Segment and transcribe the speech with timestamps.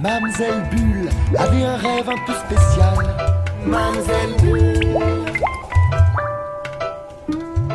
[0.00, 2.94] Mamselle Bulle avait un rêve un peu spécial.
[3.66, 4.96] Mamselle Bulle.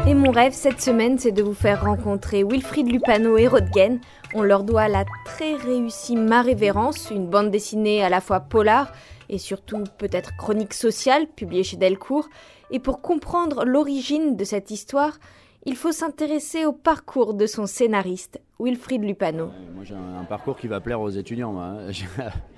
[0.07, 3.99] Et mon rêve cette semaine, c'est de vous faire rencontrer Wilfried Lupano et Rodgen.
[4.33, 8.94] On leur doit la très réussie Ma Révérence, une bande dessinée à la fois polar
[9.28, 12.30] et surtout peut-être chronique sociale, publiée chez Delcourt.
[12.71, 15.18] Et pour comprendre l'origine de cette histoire,
[15.66, 19.52] il faut s'intéresser au parcours de son scénariste, Wilfried Lupano.
[19.75, 21.54] Moi j'ai un parcours qui va plaire aux étudiants.
[21.54, 21.75] moi,
[22.20, 22.30] hein.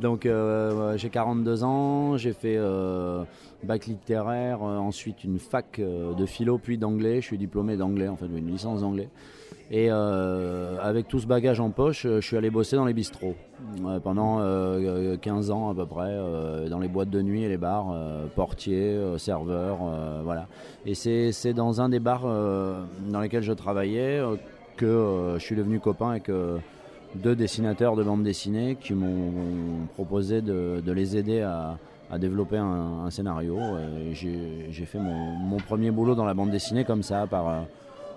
[0.00, 3.24] Donc euh, j'ai 42 ans, j'ai fait euh,
[3.62, 7.20] bac littéraire, euh, ensuite une fac euh, de philo puis d'anglais.
[7.20, 9.08] Je suis diplômé d'anglais en fait, une licence d'anglais.
[9.70, 12.94] Et euh, avec tout ce bagage en poche, euh, je suis allé bosser dans les
[12.94, 13.36] bistrots
[13.84, 17.48] euh, pendant euh, 15 ans à peu près, euh, dans les boîtes de nuit et
[17.48, 20.48] les bars, euh, portier, euh, serveur, euh, voilà.
[20.86, 24.34] Et c'est dans un des bars euh, dans lesquels je travaillais euh,
[24.76, 26.58] que euh, je suis devenu copain avec euh,
[27.14, 31.78] deux dessinateurs de bande dessinée qui m'ont proposé de, les aider à,
[32.18, 33.58] développer un, scénario.
[33.98, 37.60] Et J'ai fait mon, premier boulot dans la bande dessinée comme ça, par euh,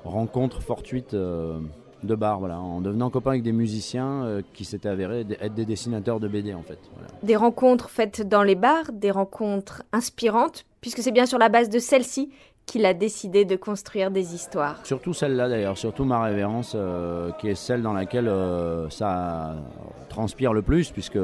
[0.04, 1.60] rencontre fortuite euh,
[2.04, 5.66] de bar, voilà, en devenant copain avec des musiciens euh, qui s'étaient avérés être des
[5.66, 6.80] dessinateurs de BD en fait.
[7.24, 11.70] Des rencontres faites dans les bars, des rencontres inspirantes, puisque c'est bien sur la base
[11.70, 12.30] de celle-ci
[12.66, 14.80] qu'il a décidé de construire des histoires.
[14.84, 19.56] Surtout celle-là d'ailleurs, surtout ma révérence, euh, qui est celle dans laquelle euh, ça
[20.10, 21.20] transpire le plus, puisque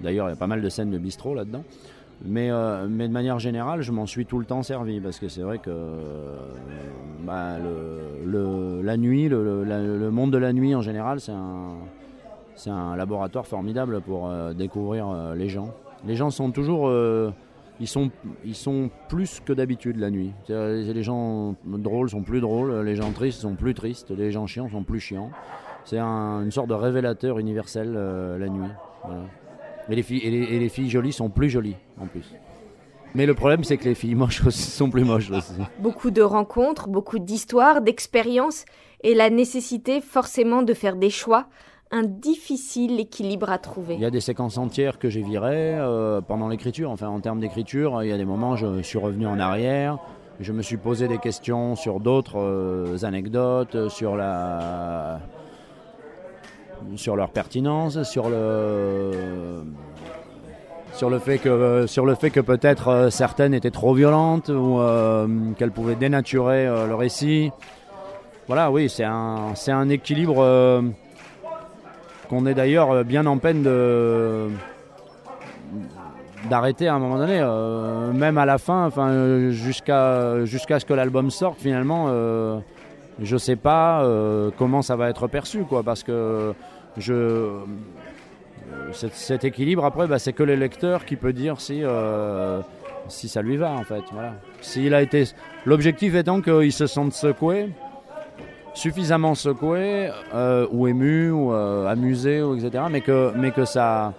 [0.00, 1.64] d'ailleurs il y a pas mal de scènes de bistrot là-dedans.
[2.24, 5.42] Mais, euh, de manière générale, je m'en suis tout le temps servi, parce que c'est
[5.42, 5.70] vrai que
[7.20, 7.58] bah,
[8.26, 11.76] la nuit, le, monde de la nuit en général, c'est un,
[12.56, 15.72] c'est un laboratoire formidable pour découvrir les gens.
[16.04, 16.90] Les gens sont toujours...
[17.80, 18.10] ils sont,
[18.44, 20.32] ils sont plus que d'habitude la nuit.
[20.48, 24.68] Les gens drôles sont plus drôles, les gens tristes sont plus tristes, les gens chiants
[24.68, 25.30] sont plus chiants.
[25.84, 28.68] C'est un- une sorte de révélateur universel euh, la nuit.
[29.04, 29.22] Voilà.
[29.88, 32.34] Et, les filles, et, les, filles jolies sont plus jolies en plus.
[33.14, 35.54] Mais le problème, c'est que les filles moches sont plus moches aussi.
[35.78, 38.66] Beaucoup de rencontres, beaucoup d'histoires, d'expériences,
[39.02, 41.46] et la nécessité forcément de faire des choix,
[41.90, 43.94] un difficile équilibre à trouver.
[43.94, 46.90] Il y a des séquences entières que j'ai virées euh, pendant l'écriture.
[46.90, 49.98] Enfin, en termes d'écriture, il y a des moments, je suis revenu en arrière.
[50.40, 55.20] Je me suis posé des questions sur d'autres euh, anecdotes, sur la,
[56.96, 59.64] sur leur pertinence, sur le,
[60.94, 64.80] sur le fait que, sur le fait que peut-être euh, certaines étaient trop violentes ou
[64.80, 65.26] euh,
[65.56, 67.50] qu'elles pouvaient dénaturer euh, le récit.
[68.46, 70.42] Voilà, oui, c'est un, c'est un équilibre.
[72.28, 73.62] Qu'on est d'ailleurs euh, bien en peine
[76.48, 78.90] d'arrêter à un moment donné, euh, même à la fin,
[79.50, 82.58] jusqu'à ce que l'album sorte finalement, euh,
[83.20, 86.54] je sais pas euh, comment ça va être perçu quoi, parce que
[86.96, 87.48] je
[88.92, 91.82] cet, équilibre après, bah, c'est que le lecteur qui peut dire si
[93.08, 94.34] si ça lui va en fait, voilà.
[94.60, 95.24] S'il a été,
[95.64, 97.70] l'objectif étant qu'il se sente secoué
[98.78, 104.14] suffisamment secoué euh, ou ému ou euh, amusé ou etc mais que mais que ça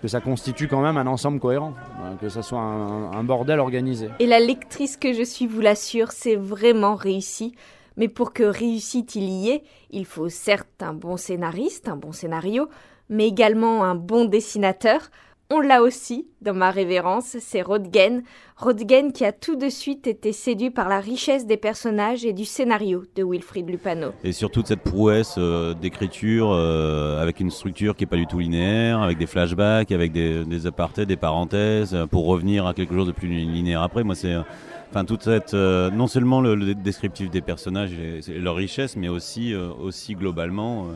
[0.00, 3.60] que ça constitue quand même un ensemble cohérent euh, que ça soit un, un bordel
[3.60, 7.54] organisé Et la lectrice que je suis vous l'assure, c'est vraiment réussi.
[7.96, 12.12] Mais pour que réussite il y ait, il faut certes un bon scénariste, un bon
[12.12, 12.68] scénario,
[13.08, 15.10] mais également un bon dessinateur.
[15.50, 18.22] On l'a aussi dans ma révérence, c'est Rodgen.
[18.58, 22.44] Rodgen qui a tout de suite été séduit par la richesse des personnages et du
[22.44, 24.08] scénario de Wilfried Lupano.
[24.24, 28.40] Et surtout cette prouesse euh, d'écriture euh, avec une structure qui est pas du tout
[28.40, 33.06] linéaire, avec des flashbacks, avec des, apartés, des parenthèses, euh, pour revenir à quelque chose
[33.06, 34.04] de plus linéaire après.
[34.04, 34.36] Moi, c'est,
[34.90, 39.54] enfin, toute cette, non seulement le, descriptif des personnages et, et leur richesse, mais aussi,
[39.54, 40.88] aussi globalement.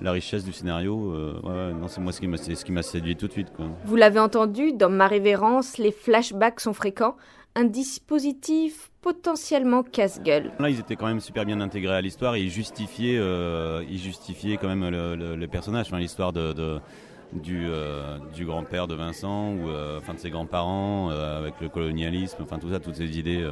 [0.00, 2.72] La richesse du scénario, euh, ouais, non, c'est moi ce qui m'a, c'est ce qui
[2.72, 3.52] m'a séduit tout de suite.
[3.54, 3.66] Quoi.
[3.84, 7.16] Vous l'avez entendu, dans ma révérence, les flashbacks sont fréquents,
[7.54, 10.52] un dispositif potentiellement casse-gueule.
[10.58, 13.98] Là, ils étaient quand même super bien intégrés à l'histoire et ils justifiaient, euh, ils
[13.98, 16.80] justifiaient quand même le, le, le personnage, enfin, l'histoire de, de-
[17.32, 19.68] du, euh, du grand-père de Vincent ou
[19.98, 23.46] enfin de ses grands-parents avec le colonialisme, enfin tout ça, toutes ces idées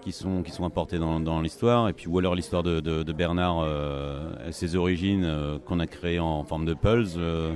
[0.00, 4.76] qui sont qui sont dans, l'histoire et puis ou alors l'histoire de, Bernard, euh, ses
[4.76, 7.14] origines euh, qu'on a créées en forme de pulse.
[7.16, 7.54] euh,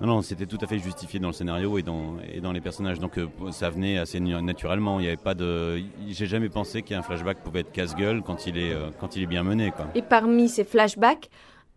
[0.00, 2.60] non, non, c'était tout à fait justifié dans le scénario et dans, et dans les
[2.60, 2.98] personnages.
[2.98, 5.00] Donc euh, ça venait assez naturellement.
[5.00, 5.80] Il n'y avait pas de.
[6.08, 9.42] J'ai jamais pensé qu'un flashback pouvait être casse-gueule quand il est quand il est bien
[9.42, 9.86] mené, quoi.
[9.94, 11.30] Et parmi ces flashbacks,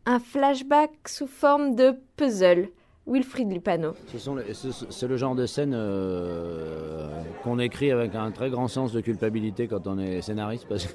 [0.06, 2.70] un flashback sous forme de puzzle.
[3.10, 3.94] Wilfried Lupano.
[4.08, 7.08] Ce- c'est le genre de scène euh,
[7.44, 10.88] qu'on écrit avec un très grand sens de culpabilité quand on est scénariste parce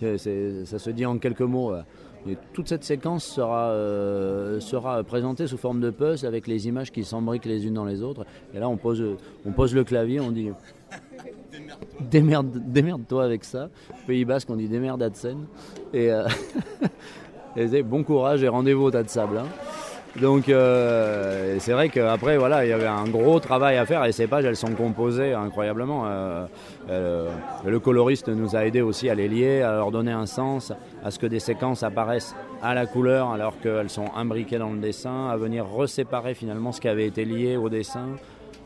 [0.00, 0.16] que
[0.66, 1.72] ça se dit en quelques mots.
[1.72, 1.82] euh,
[2.28, 6.92] Et toute cette séquence sera, euh, sera présentée sous forme de puzzle avec les images
[6.92, 8.24] qui s'embriquent les unes dans les autres.
[8.54, 9.02] Et là, on pose,
[9.44, 10.50] on pose le clavier, on dit
[12.00, 13.68] démerde, démerde-toi avec ça.
[14.06, 15.46] Pays Basque, on dit démerde scène.
[15.92, 16.26] Et, euh,
[17.56, 19.38] et c'est bon courage et rendez-vous au tas de sable.
[19.38, 19.46] hein.
[20.20, 24.12] Donc euh, c'est vrai qu'après voilà il y avait un gros travail à faire et
[24.12, 26.04] ces pages elles sont composées incroyablement.
[26.06, 26.44] Euh,
[26.90, 27.30] euh,
[27.64, 30.72] le coloriste nous a aidé aussi à les lier, à leur donner un sens,
[31.02, 34.80] à ce que des séquences apparaissent à la couleur alors qu'elles sont imbriquées dans le
[34.80, 38.08] dessin, à venir reséparer finalement ce qui avait été lié au dessin.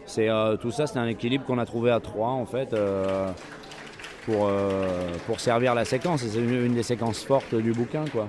[0.06, 2.74] Tout ça c'est un équilibre qu'on a trouvé à trois en fait.
[4.24, 4.50] pour,
[5.28, 8.04] pour servir la séquence, c'est une, une des séquences fortes du bouquin.
[8.10, 8.26] Quoi.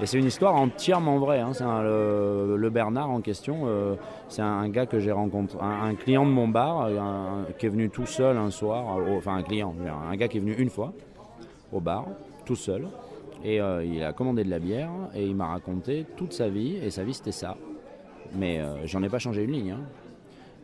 [0.00, 1.40] Et c'est une histoire entièrement vraie.
[1.40, 1.52] hein.
[1.54, 3.94] C'est le, Bernard en question, euh,
[4.28, 7.88] c'est un, gars que j'ai rencontré, un, client de mon bar, un- qui est venu
[7.88, 9.74] tout seul un soir, euh, enfin un client,
[10.10, 10.92] un gars qui est venu une fois
[11.72, 12.06] au bar,
[12.44, 12.88] tout seul,
[13.44, 16.76] et euh, il a commandé de la bière, et il m'a raconté toute sa vie,
[16.76, 17.56] et sa vie c'était ça.
[18.34, 19.70] Mais euh, j'en ai pas changé une ligne.
[19.72, 19.80] hein.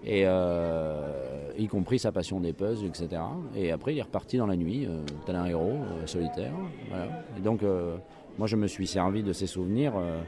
[0.04, 3.22] Et euh, y compris sa passion des puzzles, etc.
[3.54, 6.50] Et après, il est reparti dans la nuit, euh, tel un héros euh, solitaire.
[6.88, 7.06] voilà.
[7.38, 7.94] Et donc, euh,
[8.38, 10.22] moi, je me suis servi de ses souvenirs euh,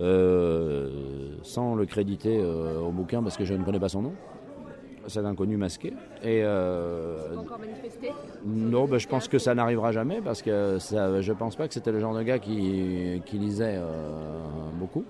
[0.00, 4.12] euh, sans le créditer euh, au bouquin parce que je ne connais pas son nom.
[5.06, 5.94] C'est inconnu masqué.
[6.22, 8.12] Et euh, Encore manifesté
[8.44, 11.72] non, ben, je pense que ça n'arrivera jamais parce que ça, je pense pas que
[11.74, 14.42] c'était le genre de gars qui, qui lisait euh,
[14.78, 15.04] beaucoup.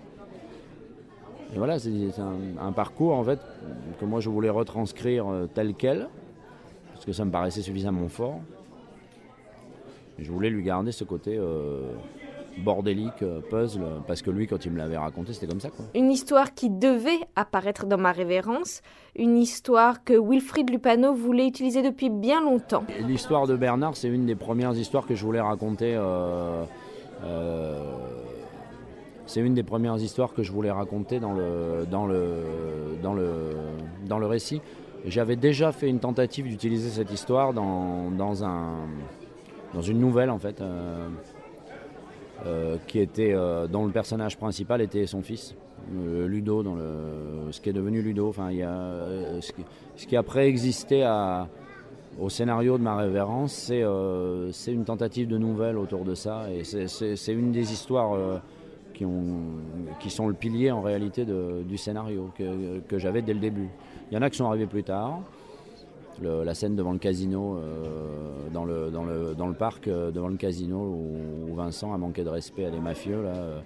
[1.53, 1.91] Et voilà, c'est
[2.21, 3.41] un, un parcours en fait
[3.99, 6.09] que moi je voulais retranscrire tel quel
[6.93, 8.41] parce que ça me paraissait suffisamment fort.
[10.19, 11.93] Je voulais lui garder ce côté euh,
[12.65, 15.71] bordélique, euh, puzzle, parce que lui, quand il me l'avait raconté, c'était comme ça.
[15.71, 15.85] Quoi.
[15.95, 18.83] Une histoire qui devait apparaître dans ma révérence,
[19.17, 22.85] une histoire que Wilfried Lupano voulait utiliser depuis bien longtemps.
[23.07, 25.95] L'histoire de Bernard, c'est une des premières histoires que je voulais raconter.
[25.95, 26.65] euh,
[27.25, 27.81] euh,
[29.27, 33.51] c'est une des premières histoires que je voulais raconter dans le, dans le, dans le,
[34.07, 34.63] dans le récit.
[35.05, 38.87] J'avais déjà fait une tentative d'utiliser cette histoire dans, dans, un,
[39.75, 41.09] dans une nouvelle, en fait, euh,
[42.47, 45.55] euh, qui était, euh, dont le personnage principal était son fils,
[45.93, 48.29] Ludo, dans le, ce qui est devenu Ludo.
[48.29, 49.65] Enfin, a, ce, qui,
[49.97, 51.49] ce qui a préexisté à,
[52.21, 53.73] au scénario de ma révérence,
[54.53, 56.47] c'est une tentative de nouvelle autour de ça.
[56.53, 58.41] Et c'est- une des histoires
[58.93, 59.41] qui, ont,
[60.01, 63.69] qui sont le pilier en réalité du scénario que, que j'avais dès le début.
[64.11, 65.21] Il y en a qui sont arrivés plus tard.
[66.23, 70.29] La scène devant le casino, euh, dans, le, dans, le, dans le parc, euh, devant
[70.29, 73.61] le casino, où, Vincent a manqué de respect à des mafieux, là, euh,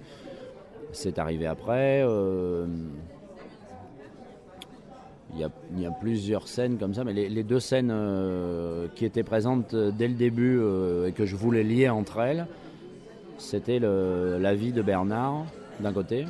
[0.93, 2.01] c'est arrivé après.
[5.35, 7.95] il y, a, y a plusieurs scènes comme ça, mais les, les deux scènes
[8.95, 10.61] qui étaient présentes dès le début
[11.07, 12.47] et que je voulais lier entre elles,
[13.39, 15.47] c'était la vie de Bernard
[15.81, 16.27] d'un côté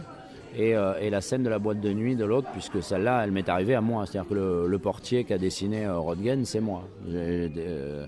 [0.56, 3.30] et, euh, et la scène de la boîte de nuit de l'autre, puisque celle-là, elle
[3.30, 4.06] m'est arrivée à moi.
[4.06, 4.34] C'est-à-dire que
[4.68, 6.84] le, portier qui a dessiné euh, Rodgen, c'est moi.
[7.08, 8.06] Euh,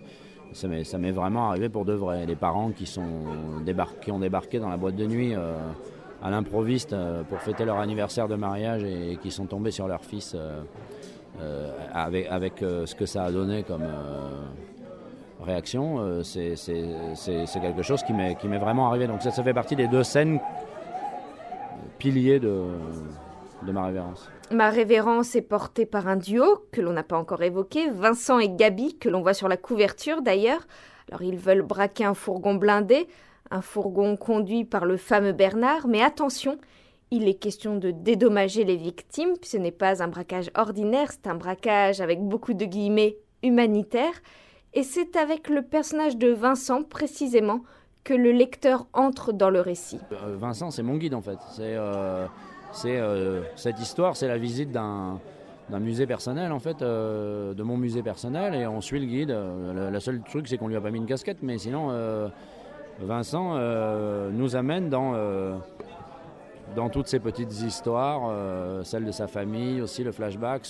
[0.53, 2.27] ça m'est vraiment arrivé pour de vrai.
[2.27, 3.03] Les parents qui, sont
[4.01, 5.57] qui ont débarqué dans la boîte de nuit euh,
[6.23, 6.95] à l'improviste
[7.29, 10.37] pour fêter leur anniversaire de mariage et, qui sont tombés sur leur fils
[11.93, 13.85] avec, avec ce que ça a donné comme
[15.43, 16.55] réaction, c'est
[17.61, 19.09] quelque chose qui m'est vraiment arrivé.
[19.09, 20.39] Donc ça, ça fait partie des deux scènes
[21.99, 22.67] piliers de,
[23.63, 24.29] de ma révérence.
[24.51, 28.49] Ma révérence est portée par un duo que l'on n'a pas encore évoqué, Vincent et
[28.51, 30.67] Gabi, que l'on voit sur la couverture d'ailleurs.
[31.09, 33.07] Alors ils veulent braquer un fourgon blindé,
[33.51, 36.59] un fourgon conduit par le fameux Bernard, mais attention,
[37.11, 41.35] il est question de dédommager les victimes, ce n'est pas un braquage ordinaire, c'est un
[41.35, 44.15] braquage avec beaucoup de guillemets humanitaire,
[44.73, 47.63] et c'est avec le personnage de Vincent précisément
[48.05, 49.99] que le lecteur entre dans le récit.
[50.13, 51.39] Euh, Vincent, c'est mon guide en fait.
[51.53, 52.27] C'est euh,
[52.85, 55.19] euh, cette histoire, c'est la visite d'un
[55.71, 59.31] musée personnel en fait, de mon musée personnel, et on suit le guide.
[59.31, 61.91] Le, le seul truc, c'est qu'on lui a pas mis une casquette, mais sinon,
[63.01, 63.59] Vincent
[64.31, 65.59] nous amène dans
[66.93, 70.67] toutes ces petites histoires, celle de sa famille, aussi le flashback,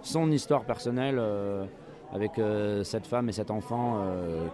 [0.00, 1.20] son histoire personnelle
[2.14, 2.40] avec
[2.84, 4.00] cette femme et cet enfant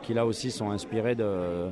[0.02, 1.70] qui là aussi sont inspirés de,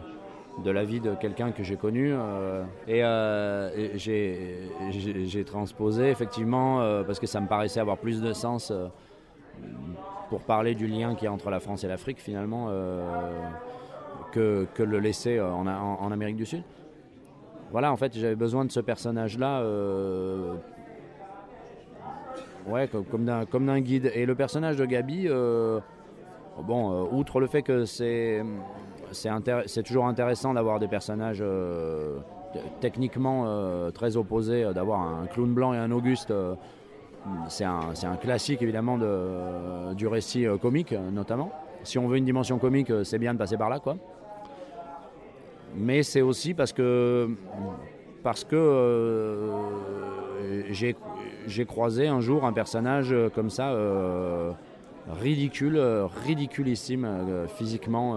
[0.65, 2.11] de la vie de quelqu'un que j'ai connu.
[2.13, 8.33] euh, et euh, j'ai transposé effectivement, euh, parce que ça me paraissait avoir plus de
[8.33, 8.73] sens
[10.29, 12.69] pour parler du lien qu'il y a entre la France et l'Afrique finalement,
[14.33, 16.63] que, que le laisser en, en- en Amérique du Sud.
[17.73, 19.63] Voilà, en fait, j'avais besoin de ce personnage-là.
[22.67, 23.25] Ouais, comme,
[23.67, 24.11] d'un guide.
[24.15, 25.29] Et le personnage de Gabi,
[26.63, 28.43] bon, outre le fait que c'est
[29.13, 31.43] c'est toujours intéressant d'avoir des personnages
[32.81, 36.33] techniquement très opposés, d'avoir un clown blanc et un Auguste.
[37.49, 41.51] c'est un, classique évidemment de, du récit comique notamment.
[41.83, 43.79] Si on veut une dimension comique, c'est bien de passer par là.
[43.81, 43.97] quoi
[45.75, 47.31] mais c'est aussi parce que,
[48.23, 49.49] parce que euh,
[51.47, 54.53] j'ai croisé un jour un personnage comme ça, euh,
[55.09, 55.81] ridicule,
[56.25, 58.17] ridiculissime euh, physiquement.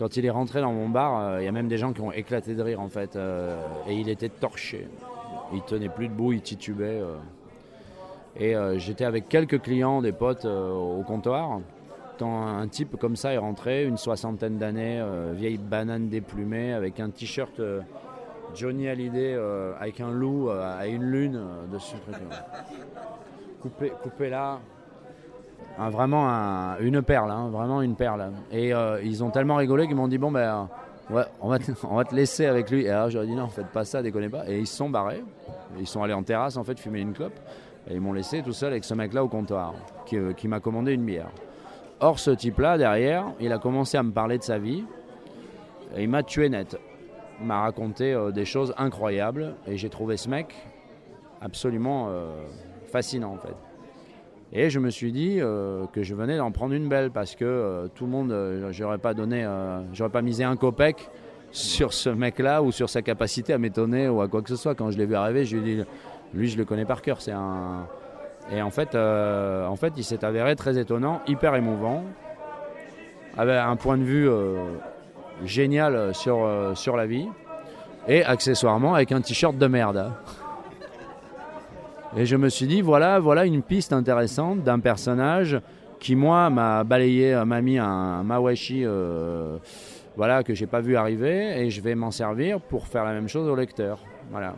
[0.00, 2.10] Quand il est rentré dans mon bar, il y a même des gens qui ont
[2.10, 3.16] éclaté de rire en fait,
[3.86, 4.88] et il était torché.
[5.52, 7.00] Il tenait plus debout, il titubait.
[8.36, 11.60] et j'étais avec quelques clients, des potes au comptoir
[12.26, 17.10] un type comme ça est rentré, une soixantaine d'années, euh, vieille banane déplumée, avec un
[17.10, 17.80] t-shirt euh,
[18.54, 21.40] Johnny Hallyday euh, avec un loup à une lune
[21.72, 21.96] dessus.
[23.60, 24.58] Coupé, coupé là.
[25.78, 26.28] Vraiment
[26.80, 28.32] une perle, hein, vraiment une perle.
[28.52, 28.72] Et
[29.02, 30.68] ils ont tellement rigolé qu'ils m'ont dit bon ben
[31.10, 32.84] ouais, on, va te, laisser avec lui.
[32.84, 34.48] Et alors j'aurais dit non, faites pas ça, déconnez pas.
[34.48, 35.22] Et ils sont barrés.
[35.78, 37.38] Ils sont allés en terrasse en fait fumer une clope.
[37.88, 39.74] Et ils m'ont laissé tout seul avec ce mec là au comptoir
[40.06, 41.30] qui, qui m'a commandé une bière.
[42.02, 44.84] Or, ce type-là, derrière, il a commencé à me parler de sa vie
[45.94, 46.78] et il m'a tué net.
[47.40, 50.54] Il m'a raconté euh, des choses incroyables et j'ai trouvé ce mec
[51.42, 52.46] absolument euh,
[52.90, 53.54] fascinant en fait.
[54.52, 57.88] Et je me suis dit euh, que je venais d'en prendre une belle parce que
[57.94, 58.34] tout le monde,
[58.70, 59.46] j'aurais pas donné,
[59.92, 61.08] j'aurais pas misé un copec
[61.52, 64.74] sur ce mec-là ou sur sa capacité à m'étonner ou à quoi que ce soit.
[64.74, 65.82] Quand je l'ai vu arriver, je lui ai dit,
[66.34, 67.86] lui je le connais par cœur, c'est un,
[68.52, 72.04] et en fait, euh, en fait il s'est avéré très étonnant, hyper émouvant,
[73.36, 74.56] avait un point de vue euh,
[75.44, 77.28] génial sur, euh, sur la vie,
[78.08, 80.12] et accessoirement avec un t-shirt de merde.
[82.16, 85.60] Et je me suis dit, voilà, voilà une piste intéressante d'un personnage
[86.00, 88.84] qui, moi, m'a balayé, m'a mis un, mawashi
[90.16, 93.28] voilà, que j'ai pas vu arriver, et je vais m'en servir pour faire la même
[93.28, 94.00] chose au lecteur.
[94.30, 94.56] Voilà.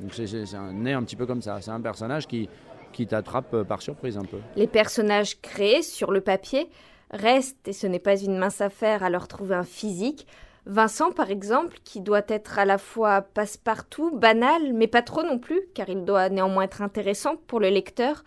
[0.00, 0.26] Donc c'est
[0.72, 1.60] né un petit peu comme ça.
[1.60, 2.48] C'est un personnage qui,
[2.92, 4.38] qui t'attrape euh, par surprise un peu.
[4.56, 6.68] Les personnages créés sur le papier
[7.10, 10.26] restent, et ce n'est pas une mince affaire à leur trouver un physique.
[10.66, 15.38] Vincent, par exemple, qui doit être à la fois passe-partout, banal, mais pas trop non
[15.38, 18.24] plus, car il doit néanmoins être intéressant pour le lecteur.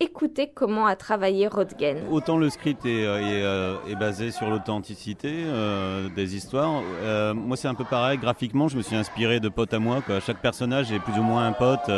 [0.00, 1.98] Écoutez comment a travaillé Rodgen.
[2.10, 5.44] Autant le script est, euh, euh, basé sur l'authenticité
[6.16, 6.82] des histoires.
[7.34, 8.18] moi, c'est un peu pareil.
[8.18, 10.02] Graphiquement, je me suis inspiré de potes à moi.
[10.26, 11.90] Chaque personnage est plus ou moins un pote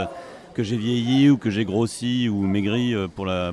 [0.56, 3.52] que j'ai vieilli ou que j'ai grossi ou maigri euh, pour la,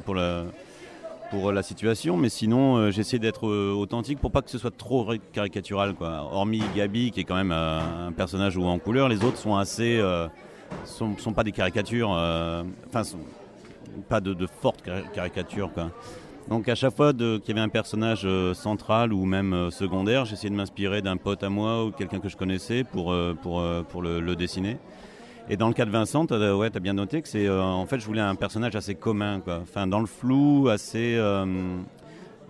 [1.33, 4.75] pour la situation, mais sinon euh, j'essaie d'être euh, authentique pour pas que ce soit
[4.75, 5.95] trop caricatural.
[5.95, 6.29] Quoi.
[6.31, 9.99] Hormis Gabi, qui est quand même un personnage ou en couleur, les autres sont assez.
[10.85, 13.01] sont, pas des caricatures, enfin,
[14.07, 15.73] pas de, fortes caricatures.
[15.73, 15.89] Quoi.
[16.49, 20.55] Donc à chaque fois qu'il y avait un personnage central ou même secondaire, j'essayais de
[20.55, 24.77] m'inspirer d'un pote à moi ou quelqu'un que je connaissais pour, pour, pour le dessiner.
[25.49, 27.61] Et dans le cas de Vincent, tu as, ouais, as bien noté que c'est euh,
[27.61, 29.41] en fait je voulais un personnage assez commun.
[29.61, 31.45] Enfin, dans le flou, assez euh,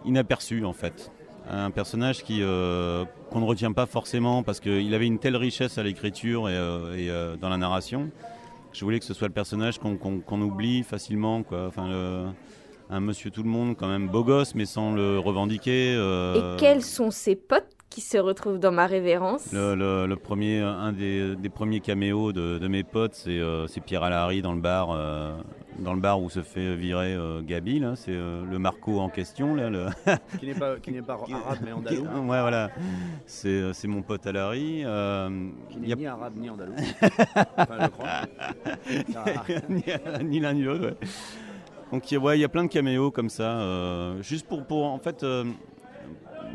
[0.06, 1.12] inaperçu en fait.
[1.50, 5.78] Un personnage qui euh, qu'on ne retient pas forcément parce qu'il avait une telle richesse
[5.78, 7.10] à l'écriture et,
[7.42, 8.12] dans la narration.
[8.72, 11.66] Je voulais que ce soit le personnage qu'on oublie facilement, quoi.
[11.68, 12.34] Enfin,
[12.90, 15.94] un monsieur tout le monde, quand même beau gosse, mais sans le revendiquer.
[15.94, 19.52] Et quels sont ses potes qui se retrouve dans ma révérence.
[19.54, 24.62] Le, premier, un des, premiers caméos de, mes potes, c'est euh, Pierre Alary dans le
[24.62, 25.38] bar, euh,
[25.78, 27.84] dans le bar où se fait virer euh, Gabi.
[27.96, 29.70] c'est le Marco en question là.
[29.70, 29.86] Le
[30.40, 32.02] qui n'est pas, pas arabe mais andalou.
[32.04, 32.72] ouais, voilà.
[33.28, 34.84] C'est mon pote Alary.
[35.70, 36.74] qui n'est ni arabe ni andalou.
[37.58, 38.22] enfin, je crois.
[40.24, 40.96] ni, l'un ni l'autre.
[41.92, 45.24] Donc il y a plein de caméos comme ça, juste pour, pour en fait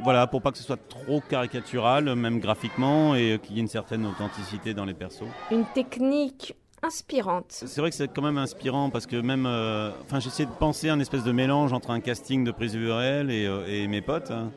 [0.02, 3.69] voilà, pour pas que ce soit trop caricatural, même graphiquement, et qu'il y ait une
[3.69, 5.25] certaine authenticité dans les persos.
[5.50, 7.47] Une technique inspirante.
[7.50, 10.88] C'est vrai que c'est quand même inspirant parce que même, euh, enfin, j'essaie de penser
[10.88, 13.88] à un espèce de mélange entre un casting de prise de vue réelle et, euh,
[13.88, 14.31] mes potes.
[14.31, 14.50] Hein.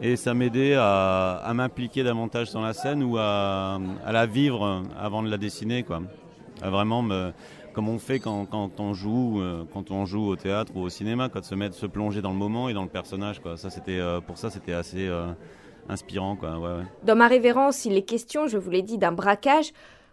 [0.00, 4.82] Et ça m'aidait à, à m'impliquer davantage dans la scène ou à, à, la vivre
[4.98, 6.02] avant de la dessiner, quoi.
[6.60, 7.32] À vraiment me,
[7.72, 8.46] comme on fait quand,
[8.78, 11.86] on joue, euh, quand on joue au théâtre ou au cinéma, quand se mettre, se
[11.86, 13.40] plonger dans le moment et dans le personnage.
[13.40, 13.54] Quoi.
[13.88, 15.32] Euh, pour ça, c'était assez euh,
[15.88, 16.36] inspirant.
[16.36, 16.82] Quoi.
[17.02, 19.72] Dans ma révérence, il est question, je vous l'ai dit, d'un braquage.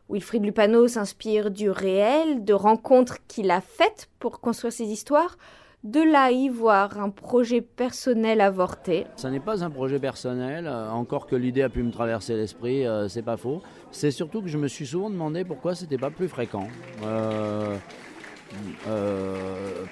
[0.10, 5.38] Wilfried Lupano s'inspire du réel, de rencontres qu'il a faites pour construire ses histoires
[5.84, 9.06] de là y voir un projet personnel avorté.
[9.16, 12.86] Ça n'est pas un projet personnel, euh, encore que l'idée a pu me traverser l'esprit,
[12.86, 13.62] euh, c'est pas faux.
[13.92, 16.68] C'est surtout que je me suis souvent demandé pourquoi c'était pas plus fréquent.
[17.04, 17.78] Euh,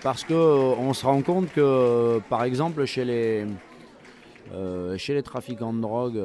[0.02, 3.46] parce que on se rend compte que, par exemple, chez les
[4.98, 6.20] chez les trafiquants de drogue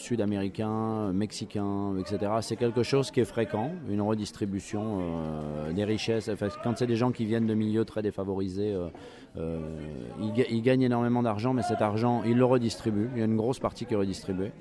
[0.00, 2.32] sud-américains, mexicains, etc.
[2.40, 5.00] C'est quelque chose qui est fréquent, une redistribution
[5.74, 6.30] des richesses.
[6.64, 8.76] quand c'est des gens qui viennent de milieux très défavorisés,
[9.36, 13.10] ils, gagnent énormément d'argent, mais cet argent, ils le redistribuent.
[13.14, 14.52] Il y a une grosse partie qui est redistribuée.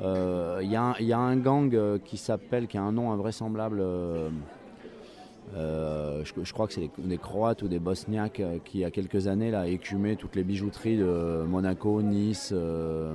[0.00, 3.82] Il y, a un gang qui s'appelle, qui a un nom invraisemblable.
[5.56, 8.90] Euh, je, crois que c'est des, Croates ou des Bosniaques euh, qui, il y a
[8.90, 12.50] quelques années, là, écumaient toutes les bijouteries de Monaco, Nice.
[12.54, 13.12] Euh,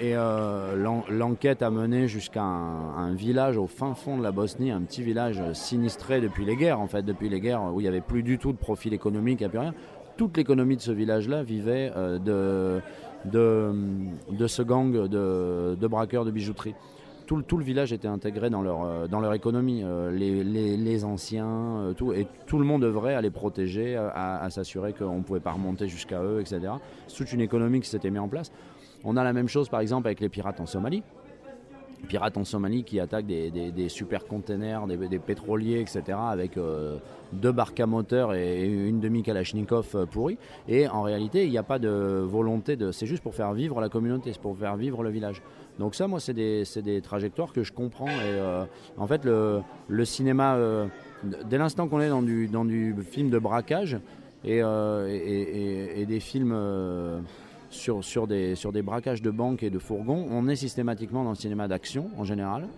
[0.00, 5.02] et l'enquête a mené jusqu'à un, village au fin fond de la Bosnie, un petit
[5.02, 8.22] village sinistré depuis les guerres, en fait, depuis les guerres où il n'y avait plus
[8.22, 9.74] du tout de profil économique, il n'y a plus rien.
[10.16, 12.80] Toute l'économie de ce village-là vivait de,
[13.24, 13.74] de,
[14.30, 16.74] de, ce gang de, braqueurs de bijouterie
[17.26, 19.82] tout, le village était intégré dans leur, euh, dans leur économie.
[19.84, 24.92] Euh, les, anciens, euh, tout, et tout le monde œuvrait à les protéger, à, s'assurer
[24.92, 26.72] qu'on ne pouvait pas remonter jusqu'à eux, etc.
[27.08, 28.50] C'est toute une économie qui s'était mise en place.
[29.08, 31.02] On a la même chose par exemple avec les pirates en Somalie.
[32.08, 36.18] Pirates en Somalie qui attaquent des, super containers, des, pétroliers, etc.
[36.20, 36.58] avec
[37.32, 40.38] deux barques à moteur et une demi-kalachnikov pourrie.
[40.68, 42.92] Et en réalité, il n'y a pas de volonté de.
[42.92, 45.42] C'est juste pour faire vivre la communauté, c'est pour faire vivre le village.
[45.78, 48.08] Donc ça, moi, c'est des, trajectoires que je comprends.
[48.08, 48.64] Et euh,
[48.96, 50.86] en fait, le, cinéma, euh,
[51.48, 53.98] dès l'instant qu'on est dans du, film de braquage
[54.46, 56.54] euh, et, des films
[57.76, 61.30] sur, sur, des, sur des braquages de banques et de fourgons, on est systématiquement dans
[61.30, 62.68] le cinéma d'action en général.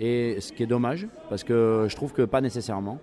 [0.00, 2.98] Et ce qui est dommage, parce que je trouve que pas nécessairement.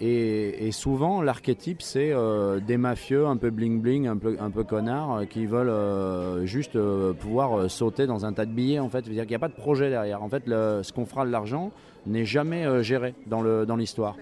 [0.00, 5.16] Et, souvent, l'archétype, c'est euh, des mafieux un peu bling-bling, un peu, un peu connards,
[5.16, 6.76] euh, qui veulent euh, juste
[7.20, 8.80] pouvoir sauter dans un tas de billets.
[8.80, 10.22] En fait, dire qu'il n'y a pas de projet derrière.
[10.22, 11.70] En fait, ce qu'on fera de l'argent
[12.06, 13.42] n'est jamais géré dans
[13.76, 14.16] l'histoire,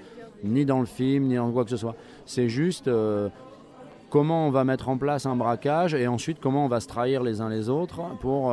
[0.45, 1.97] dans ni dans le film, ni dans quoi que ce soit.
[2.27, 2.89] C'est juste
[4.13, 7.23] comment on va mettre en place un braquage et ensuite comment on va se trahir
[7.23, 8.53] les uns les autres pour,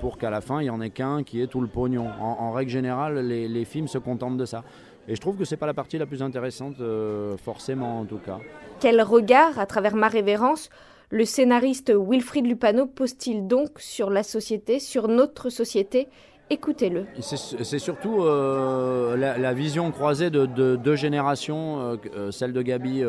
[0.00, 2.08] pour qu'à la fin, il n'y en ait qu'un qui ait tout le pognon.
[2.20, 4.64] En, règle générale, les, les films se contentent de ça.
[5.08, 8.18] Et je trouve que c'est pas la partie la plus intéressante, euh, forcément en tout
[8.18, 8.38] cas.
[8.80, 10.68] Quel regard, à travers ma révérence,
[11.08, 16.08] le scénariste Wilfried Lupano pose-t-il donc sur la société, sur notre société
[16.50, 17.04] Écoutez-le.
[17.20, 23.04] C'est surtout euh, la, vision croisée de deux générations, euh, celle de Gabi.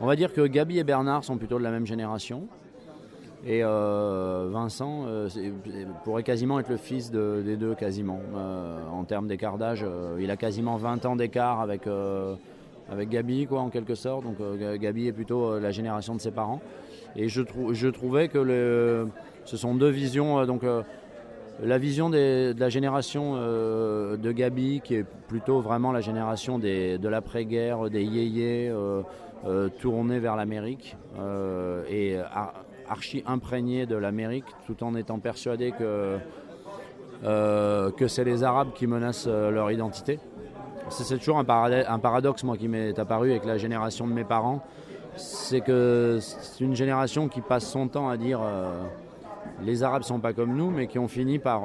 [0.00, 2.48] on va dire que Gabi et Bernard sont plutôt de la même génération.
[3.46, 5.28] Et euh, Vincent euh,
[6.04, 8.20] pourrait quasiment être le fils des deux, quasiment.
[8.36, 9.84] Euh, en termes d'écart d'âge,
[10.18, 11.82] il a quasiment 20 ans d'écart avec,
[12.90, 14.24] avec Gabi, quoi, en quelque sorte.
[14.24, 14.36] Donc
[14.78, 16.60] Gabi est plutôt la génération de ses parents.
[17.16, 19.06] Et je, trouvais que
[19.44, 20.44] ce sont deux visions.
[20.44, 20.62] donc,
[21.62, 27.90] la vision de la génération de Gabi, qui est plutôt vraiment la génération de l'après-guerre,
[27.90, 28.72] des yéyés,
[29.80, 30.96] tournés vers l'Amérique,
[31.88, 32.18] et
[32.90, 36.18] archi imprégné de l'Amérique, tout en étant persuadé que,
[37.24, 40.18] euh, que c'est les Arabes qui menacent euh, leur identité.
[40.88, 44.64] C'est toujours un, un, paradoxe, moi, qui m'est apparu avec la génération de mes parents.
[45.16, 48.72] C'est que c'est une génération qui passe son temps à dire euh,
[49.62, 51.62] les Arabes sont pas comme nous, mais qui ont fini par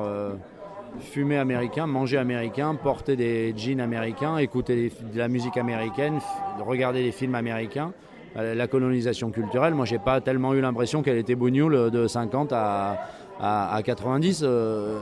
[1.00, 6.20] fumer américain, manger américain, porter des jeans américains, écouter de la musique américaine,
[6.60, 7.94] regarder des films américains
[8.36, 12.98] la colonisation culturelle, moi j'ai pas tellement eu l'impression qu'elle était bougnoule de 50 à,
[13.40, 14.44] à, 90.
[14.44, 15.00] Euh,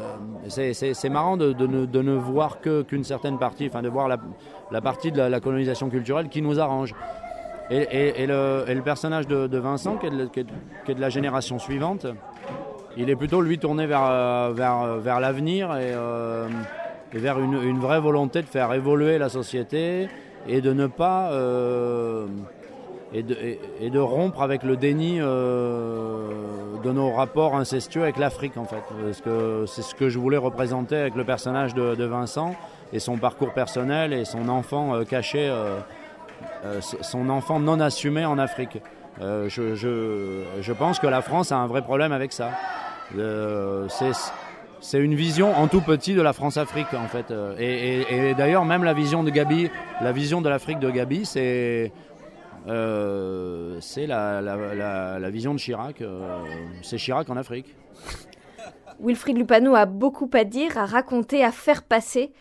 [0.47, 5.39] c'est marrant de, ne, voir qu'une certaine partie, enfin de voir la, partie de la,
[5.39, 6.93] colonisation culturelle qui nous arrange.
[7.69, 12.06] Et, le, personnage de, Vincent, qui est, de, la génération suivante,
[12.97, 16.47] il est plutôt lui tourné vers, vers, vers l'avenir et, euh,
[17.12, 20.08] vers une, vraie volonté de faire évoluer la société
[20.47, 21.32] et de ne pas...
[21.32, 22.27] Euh,
[23.13, 26.29] et de, rompre avec le déni euh,
[26.84, 28.84] de nos rapports incestueux avec l'Afrique en fait.
[29.03, 32.56] Parce que c'est ce que je voulais représenter avec le personnage de, Vincent
[32.91, 35.79] et son parcours personnel et son enfant euh, caché, euh,
[36.82, 38.82] son enfant non assumé en Afrique.
[39.19, 42.49] Je, je, pense que la France a un vrai problème avec ça.
[43.15, 47.34] C'est une vision en tout petit de la France-Afrique en fait.
[47.60, 49.69] Et, et, et d'ailleurs même la vision de Gabi,
[50.02, 51.91] la vision de l'Afrique de Gabi, c'est
[52.67, 56.02] euh, c'est la, la, vision de Chirac.
[56.02, 56.43] Euh,
[56.82, 57.76] c'est Chirac en Afrique.
[58.99, 62.32] Wilfried Lupano a beaucoup à dire, à raconter, à faire passer,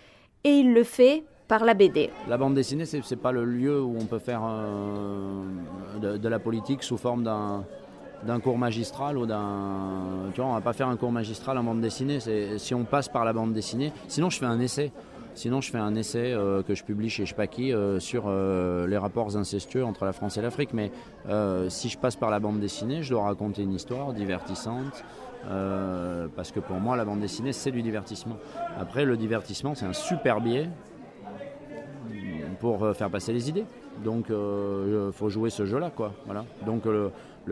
[0.44, 2.10] et il le fait par la BD.
[2.28, 6.38] La bande dessinée, c'est, n'est pas le lieu où on peut faire euh, de, la
[6.38, 7.64] politique sous forme d'un,
[8.24, 10.30] d'un cours magistral ou d'un.
[10.34, 12.18] Tu vois, on va pas faire un cours magistral en bande dessinée.
[12.58, 14.92] Si on passe par la bande dessinée, sinon je fais un essai.
[15.34, 18.98] Sinon, je fais un essai euh, que je publie chez Spaki euh, sur euh, les
[18.98, 20.74] rapports incestueux entre la France et l'Afrique.
[20.74, 20.90] Mais
[21.68, 25.04] si je passe par la bande dessinée, je dois raconter une histoire divertissante.
[26.36, 28.36] parce que pour moi, la bande dessinée, c'est du divertissement.
[28.78, 30.68] Après, le divertissement, c'est un super biais
[32.60, 33.64] pour faire passer les idées.
[34.04, 36.12] Donc, il faut jouer ce jeu-là, quoi.
[36.26, 36.44] Voilà.
[36.66, 36.84] Donc,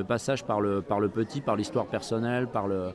[0.04, 2.92] passage par le, le petit, par l'histoire personnelle, par le,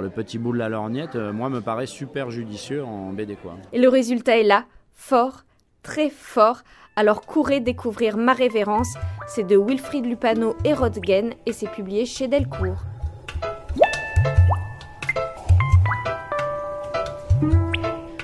[0.00, 3.36] le petit bout de la lorgnette, euh, moi me paraît super judicieux en BD.
[3.72, 5.44] Et le résultat est là, fort,
[5.82, 6.62] très fort.
[6.94, 8.94] Alors courez découvrir Ma révérence,
[9.26, 12.84] c'est de Wilfried Lupano et Rodgen et c'est publié chez Delcourt.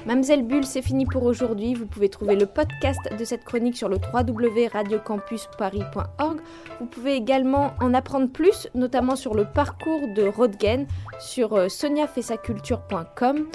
[0.07, 1.75] Mamselle Bulle, c'est fini pour aujourd'hui.
[1.75, 6.39] Vous pouvez trouver le podcast de cette chronique sur le www.radiocampusparis.org.
[6.79, 10.87] Vous pouvez également en apprendre plus, notamment sur le parcours de Rodgen
[11.19, 13.49] sur euh, soniafessaculture.com.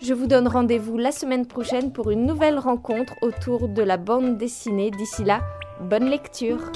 [0.00, 4.38] Je vous donne rendez-vous la semaine prochaine pour une nouvelle rencontre autour de la bande
[4.38, 4.92] dessinée.
[4.92, 5.40] D'ici là,
[5.80, 6.70] bonne lecture.